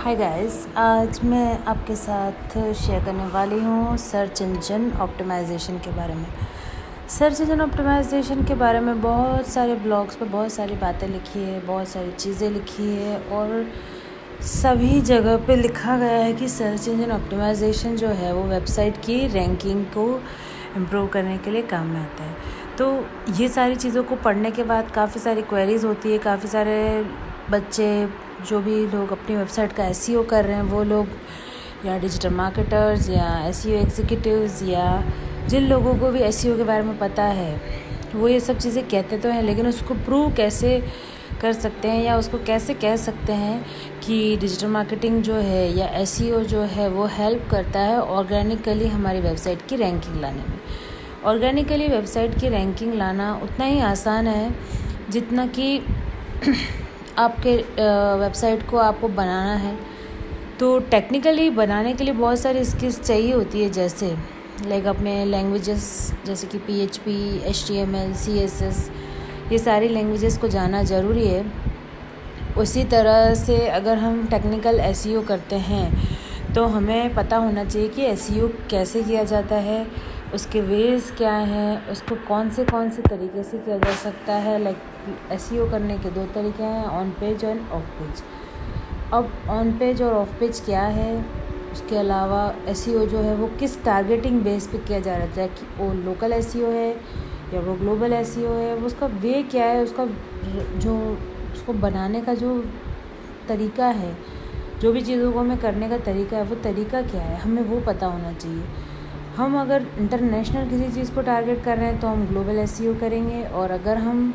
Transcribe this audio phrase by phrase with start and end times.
[0.00, 6.14] Hi guys आज मैं आपके साथ शेयर करने वाली हूँ सर्च इंजन ऑप्टिमाइजेशन के बारे
[6.14, 6.26] में।
[7.08, 11.60] सर्च इंजन ऑप्टिमाइजेशन के बारे में बहुत सारे ब्लॉग्स पर बहुत सारी बातें लिखी है,
[11.66, 13.66] बहुत सारी चीज़ें लिखी है और
[14.42, 19.26] सभी जगह पे लिखा गया है कि सर्च इंजन ऑप्टिमाइजेशन जो है वो वेबसाइट की
[19.26, 20.08] रैंकिंग को
[20.76, 22.34] इम्प्रूव करने के लिए काम में आता है।
[22.78, 22.90] तो
[23.42, 26.80] ये सारी चीज़ों को पढ़ने के बाद काफ़ी सारी क्वेरीज होती है, काफ़ी सारे
[27.50, 28.06] बच्चे
[28.48, 31.08] जो भी लोग अपनी वेबसाइट का एस e कर रहे हैं, वो लोग
[31.86, 35.02] या डिजिटल मार्केटर्स या एस एग्जीक्यूटिव्स या
[35.48, 37.60] जिन लोगों को भी एस e के बारे में पता है,
[38.14, 40.78] वो ये सब चीज़ें कहते तो हैं, लेकिन उसको प्रूव कैसे
[41.42, 43.64] कर सकते हैं या उसको कैसे कह सकते हैं
[44.00, 48.88] कि डिजिटल मार्केटिंग जो है या एस e जो है, वो हेल्प करता है ऑर्गेनिकली
[48.88, 50.58] हमारी वेबसाइट की रैंकिंग लाने में।
[51.24, 54.50] ऑर्गेनिकली वेबसाइट की रैंकिंग लाना उतना ही आसान है
[55.10, 55.80] जितना कि
[57.20, 57.56] आपके
[58.20, 59.76] वेबसाइट को आपको बनाना है।
[60.58, 64.14] तो टेक्निकली बनाने के लिए बहुत सारी स्किल्स चाहिए होती है, जैसे
[64.68, 68.90] लाइक अपने लैंग्वेजेस जैसे कि P H P H T M L C S S
[69.52, 71.44] ये सारी लैंग्वेजेस को जाना ज़रूरी है।
[72.58, 77.88] उसी तरह से अगर हम टेक्निकल एस e करते हैं तो हमें पता होना चाहिए
[77.88, 79.86] कि एस e कैसे किया जाता है
[80.34, 84.58] उसके वेज क्या हैं, उसको कौन से कौन से तरीके से किया जा सकता है
[84.62, 84.76] लाइक
[85.32, 88.22] एस e करने के दो तरीके हैं ऑन पेज और ऑफ़ पेज
[89.12, 91.14] अब ऑन पेज और ऑफ़ पेज क्या है,
[91.72, 95.48] उसके अलावा एस e जो है वो किस टारगेटिंग बेस पे किया जा रहा है
[95.48, 96.88] कि वो लोकल एस e है
[97.54, 100.06] या वो ग्लोबल एस है, वो उसका वे क्या है, उसका
[100.78, 100.94] जो,
[101.52, 102.56] उसको बनाने का जो
[103.48, 104.16] तरीका है,
[104.80, 107.80] जो भी चीज़ों को हमें करने का तरीका है, वो तरीका क्या है, हमें वो
[107.80, 108.62] पता होना चाहिए।
[109.36, 113.42] हम अगर इंटरनेशनल किसी चीज़ को टारगेट कर रहे हैं तो हम ग्लोबल एस करेंगे
[113.42, 114.32] और अगर हम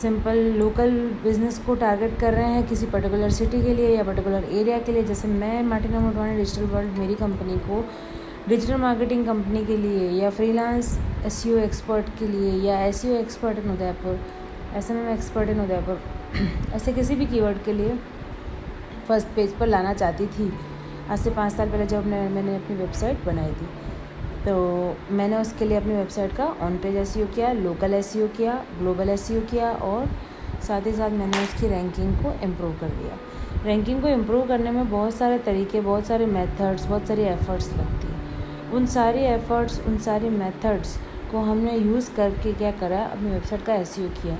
[0.00, 0.90] सिंपल लोकल
[1.22, 4.92] बिज़नेस को टारगेट कर रहे हैं किसी पर्टिकुलर सिटी के लिए या पर्टिकुलर एरिया के
[4.92, 7.84] लिए, जैसे मैं, मार्टिना मोटवानी डिजिटल वर्ल्ड मेरी कंपनी को,
[8.48, 13.70] डिजिटल मार्केटिंग कंपनी के लिए या फ्रीलांस एस एक्सपर्ट के लिए या S expert in
[13.70, 14.20] Udaipur
[14.76, 16.00] S expert in Udaipur,
[16.74, 17.98] ऐसे किसी भी कीवर्ड के लिए
[19.08, 20.52] फ़र्स्ट पेज पर लाना चाहती थी।
[21.10, 23.68] आज से पाँच साल पहले जब मैंने अपनी वेबसाइट बनाई थी।
[24.48, 24.54] तो
[25.10, 29.26] मैंने उसके लिए अपनी वेबसाइट का ऑन पेज एस किया लोकल एस किया ग्लोबल एस
[29.50, 30.06] किया और
[30.68, 33.18] साथ ही साथ मैंने उसकी रैंकिंग को इम्प्रूव कर दिया।
[33.64, 38.06] रैंकिंग को इम्प्रूव करने में बहुत सारे तरीके, बहुत सारे मेथड्स बहुत सारी एफ़र्ट्स लगती
[38.06, 40.96] हैं। उन सारी एफ़र्ट्स उन सारी मेथड्स
[41.32, 44.38] को हमने यूज़ करके क्या करा, अपनी वेबसाइट का एस किया।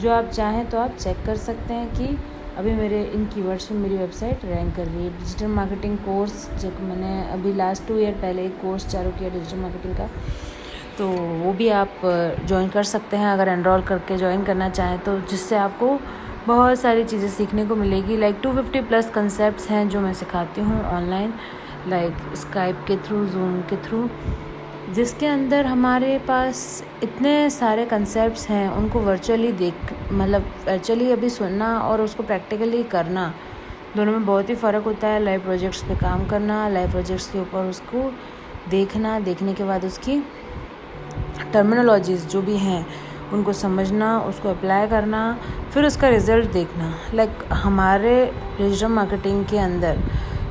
[0.00, 2.16] जो आप चाहें तो आप चेक कर सकते हैं कि
[2.58, 6.80] अभी मेरे इन कीवर्ड्स में मेरी वेबसाइट रैंक कर रही है। डिजिटल मार्केटिंग कोर्स जब
[6.82, 10.08] मैंने अभी लास्ट टू ईयर पहले एक कोर्स चालू किया डिजिटल मार्केटिंग का।
[10.98, 11.08] तो
[11.44, 12.00] वो भी आप
[12.46, 15.98] ज्वाइन कर सकते हैं अगर एनरोल करके ज्वाइन करना चाहें तो जिससे आपको
[16.46, 20.60] बहुत सारी चीज़ें सीखने को मिलेगी। Like two fifty plus concept हैं जो मैं सिखाती
[20.60, 21.32] हूँ ऑनलाइन
[21.88, 24.08] लाइक स्काइप के थ्रू जूम के थ्रू
[24.94, 31.76] जिसके अंदर हमारे पास इतने सारे कंसेप्ट हैं, उनको वर्चुअली देख मतलब एक्चुअली अभी सुनना
[31.78, 33.32] और उसको प्रैक्टिकली करना।
[33.96, 37.40] दोनों में बहुत ही फ़र्क होता है लाइव प्रोजेक्ट्स पे काम करना लाइव प्रोजेक्ट्स के
[37.40, 38.10] ऊपर उसको
[38.70, 40.22] देखना, देखने के बाद उसकी
[41.52, 42.86] टर्मिनोलॉजीज़ जो भी हैं,
[43.32, 45.38] उनको समझना, उसको अप्लाई करना,
[45.74, 48.14] फिर उसका रिज़ल्ट देखना। लाइक हमारे
[48.58, 49.98] डिजिटल मार्केटिंग के अंदर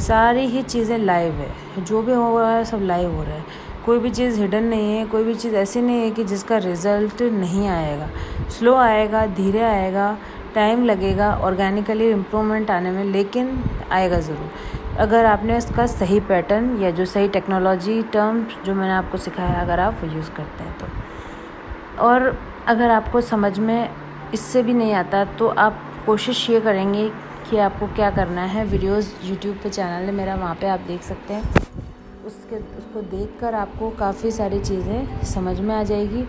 [0.00, 3.44] सारी ही चीज़ें लाइव है। जो भी हो रहा है, सब लाइव हो रहा है।
[3.86, 7.22] कोई भी चीज़ हिडन नहीं है, कोई भी चीज़ ऐसी नहीं है कि जिसका रिज़ल्ट
[7.22, 8.08] नहीं आएगा।
[8.50, 10.16] स्लो आएगा, धीरे आएगा
[10.54, 16.90] टाइम लगेगा ऑर्गेनिकली इम्प्रूवमेंट आने में लेकिन आएगा ज़रूर। अगर आपने इसका सही पैटर्न या
[16.90, 22.36] जो सही टेक्नोलॉजी टर्म जो मैंने आपको सिखाया अगर आप यूज़ करते हैं तो। और
[22.68, 23.90] अगर आपको समझ में
[24.34, 27.08] इससे भी नहीं आता तो आप कोशिश ये करेंगे
[27.50, 31.02] कि आपको क्या करना है। वीडियोस यूट्यूब पे चैनल है, मेरा वहाँ पे आप देख
[31.02, 31.79] सकते हैं।
[32.30, 36.22] उसके, उसको देखकर आपको काफ़ी सारी चीज़ें समझ में आ जाएगी।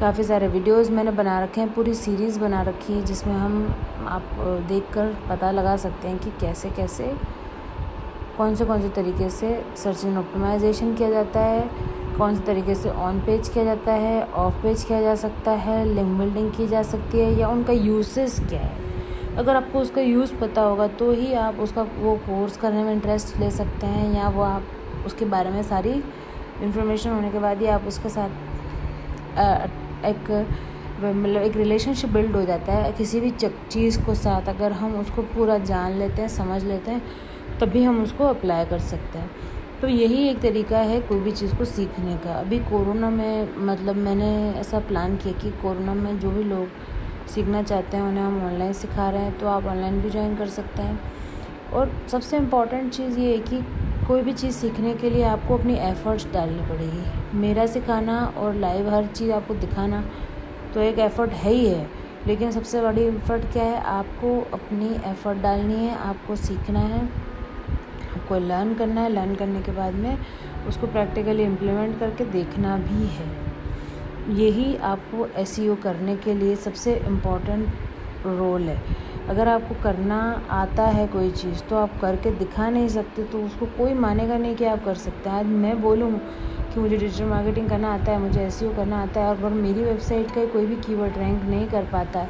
[0.00, 3.74] काफ़ी सारे वीडियोस मैंने बना रखे हैं, पूरी सीरीज़ बना रखी है, जिसमें हम,
[4.08, 4.30] आप
[4.68, 7.12] देखकर पता लगा सकते हैं कि कैसे कैसे,
[8.36, 11.68] कौन से कौन से तरीके से सर्च इन ऑप्टिमाइजेशन किया जाता है,
[12.18, 15.84] कौन से तरीके से ऑन पेज किया जाता है ऑफ़ पेज किया जा सकता है
[15.84, 18.82] लिंक बिल्डिंग की जा सकती है, या उनका यूसेस क्या है।
[19.36, 23.38] अगर आपको उसका यूज़ पता होगा तो ही आप उसका, वो कोर्स करने में इंटरेस्ट
[23.40, 24.62] ले सकते हैं, या वो आप
[25.06, 25.92] उसके बारे में सारी
[26.62, 28.28] इन्फॉर्मेशन होने के बाद ही आप उसके साथ
[30.06, 30.30] एक
[30.94, 35.22] मतलब एक रिलेशनशिप बिल्ड हो जाता है, किसी भी चीज़ को साथ अगर हम उसको
[35.34, 37.02] पूरा जान लेते हैं, समझ लेते हैं,
[37.60, 39.30] तभी हम उसको अप्लाई कर सकते हैं।
[39.80, 43.96] तो यही एक तरीका है कोई भी चीज़ को सीखने का। अभी कोरोना में मतलब
[43.96, 44.30] मैंने
[44.60, 46.68] ऐसा प्लान किया कि कोरोना में जो भी लोग
[47.28, 50.48] सीखना चाहते हैं, उन्हें हम ऑनलाइन सिखा रहे हैं तो आप ऑनलाइन भी ज्वाइन कर
[50.48, 51.00] सकते हैं।
[51.72, 53.56] और सबसे इंपॉर्टेंट चीज़ ये है कि
[54.08, 58.88] कोई भी चीज़ सीखने के लिए आपको अपनी एफ़र्ट्स डालनी पड़ेगी। मेरा सिखाना और लाइव
[58.90, 60.02] हर चीज़ आपको दिखाना
[60.74, 61.86] तो एक एफ़र्ट है ही है।
[62.26, 63.80] लेकिन सबसे बड़ी एफ़र्ट क्या है?
[63.80, 67.04] आपको अपनी एफ़र्ट डालनी है, आपको सीखना है,
[68.16, 70.18] आपको लर्न करना है। लर्न करने के बाद में
[70.68, 73.28] उसको प्रैक्टिकली इम्प्लीमेंट करके देखना भी है।
[74.36, 77.68] यही आपको एस e करने के लिए सबसे इंपॉर्टेंट
[78.26, 78.80] रोल है।
[79.30, 80.16] अगर आपको करना
[80.50, 84.54] आता है कोई चीज़ तो आप करके दिखा नहीं सकते तो उसको कोई मानेगा नहीं
[84.56, 86.10] कि आप कर सकते हैं। आज मैं बोलूँ
[86.74, 89.50] कि मुझे डिजिटल मार्केटिंग करना आता है, मुझे एस e करना आता है, और अगर
[89.50, 92.26] मेरी वेबसाइट का कोई भी कीवर्ड रैंक नहीं कर पाता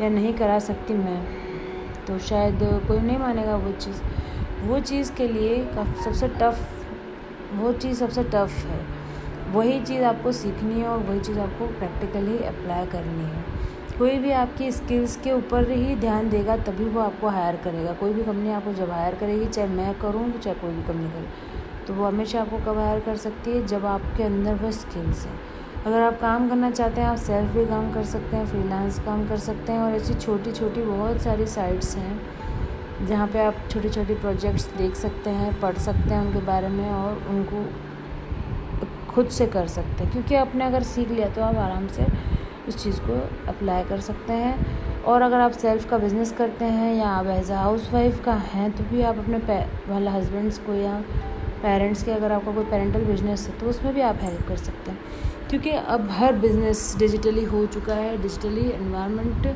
[0.00, 1.20] या नहीं करा सकती मैं
[2.06, 2.58] तो शायद
[2.88, 4.00] कोई नहीं मानेगा वो चीज़।
[4.64, 5.62] वो चीज़ के लिए
[6.04, 6.60] सबसे टफ़
[7.54, 8.80] वो चीज़ सबसे टफ़ है।
[9.52, 13.44] वही चीज़ आपको सीखनी है और वही चीज़ आपको प्रैक्टिकली अप्लाई करनी है।
[13.98, 18.12] कोई भी आपकी स्किल्स के ऊपर ही ध्यान देगा, तभी वो आपको हायर करेगा। कोई
[18.12, 21.84] भी कंपनी आपको जब हायर करेगी, चाहे मैं करूँ तो चाहे कोई भी कंपनी करे
[21.86, 23.66] तो वो हमेशा आपको कब हायर कर सकती है?
[23.66, 25.38] जब आपके अंदर वह स्किल्स हैं।
[25.86, 29.26] अगर आप काम करना चाहते हैं, आप सेल्फ भी काम कर सकते हैं फ्रीलांस काम
[29.28, 32.20] कर सकते हैं, और ऐसी छोटी छोटी बहुत सारी साइट्स हैं,
[33.06, 36.90] जहाँ पे आप छोटे छोटे प्रोजेक्ट्स देख सकते हैं, पढ़ सकते हैं उनके बारे में,
[36.90, 37.64] और उनको
[39.12, 42.06] खुद से कर सकते हैं। क्योंकि आपने अगर सीख लिया तो आप आराम से
[42.68, 46.94] उस चीज़ को अप्लाई कर सकते हैं। और अगर आप सेल्फ़ का बिज़नेस करते हैं
[46.94, 49.38] या आप एज आ हाउस वाइफ का हैं तो भी आप अपने
[49.88, 50.98] वाला हस्बैंड्स को या
[51.62, 54.90] पेरेंट्स के अगर आपका कोई पेरेंटल बिज़नेस है तो उसमें भी आप हेल्प कर सकते
[54.90, 54.98] हैं।
[55.50, 59.46] क्योंकि अब हर बिज़नेस डिजिटली हो चुका है डिजिटली इन्वायरमेंट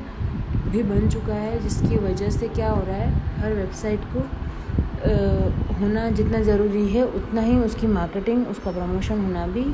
[0.72, 5.78] भी बन चुका है जिसकी वजह से क्या हो रहा है हर वेबसाइट को आ,
[5.78, 9.64] होना जितना ज़रूरी है उतना ही उसकी मार्केटिंग उसका प्रमोशन होना भी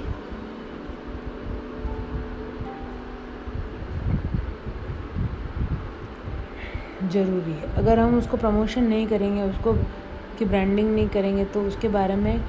[7.03, 9.73] ज़रूरी है। अगर हम उसको प्रमोशन नहीं करेंगे, उसको
[10.39, 12.41] की ब्रांडिंग नहीं करेंगे तो उसके बारे में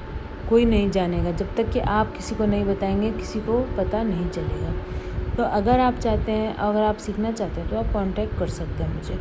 [0.50, 4.28] कोई नहीं जानेगा। जब तक कि आप किसी को नहीं बताएँगे, किसी को पता नहीं
[4.28, 4.72] चलेगा।
[5.36, 8.84] तो अगर आप चाहते हैं, अगर आप सीखना चाहते हैं तो आप कांटेक्ट कर सकते
[8.84, 9.18] हैं मुझे।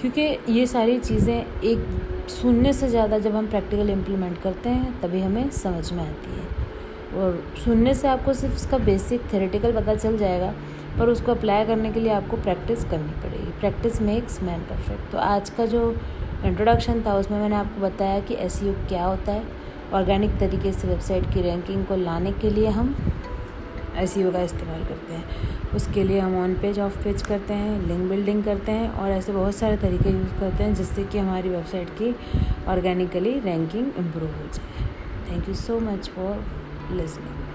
[0.00, 1.86] क्योंकि ये सारी चीज़ें एक
[2.30, 7.22] सुनने से ज़्यादा जब हम प्रैक्टिकल इम्प्लीमेंट करते हैं, तभी हमें समझ में आती है।
[7.22, 10.52] और सुनने से आपको सिर्फ़ इसका बेसिक थेरेटिकल पता चल जाएगा।
[10.98, 15.18] पर उसको अप्लाई करने के लिए आपको प्रैक्टिस करनी पड़ेगी। प्रैक्टिस मेक्स मैन परफेक्ट तो
[15.18, 15.90] आज का जो
[16.44, 19.42] इंट्रोडक्शन था, उसमें मैंने आपको बताया कि एस e क्या होता है।
[19.94, 22.94] ऑर्गेनिक तरीके से वेबसाइट की रैंकिंग को लाने के लिए हम
[23.96, 27.80] एस e का इस्तेमाल करते हैं। उसके लिए हम ऑन पेज ऑफ़ पेज करते हैं
[27.86, 31.48] लिंक बिल्डिंग करते हैं और ऐसे बहुत सारे तरीके यूज़ करते हैं जिससे कि हमारी
[31.48, 32.14] वेबसाइट की
[32.68, 34.88] ऑर्गेनिकली रैंकिंग इम्प्रूव हो जाए।
[35.30, 36.44] Thank you so much for
[36.92, 37.45] listening